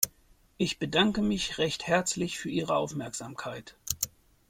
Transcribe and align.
Ich 0.57 0.79
bedanke 0.79 1.21
mich 1.21 1.59
recht 1.59 1.85
herzlich 1.85 2.39
für 2.39 2.49
Ihre 2.49 2.73
Aufmerksamkeit. 2.75 3.75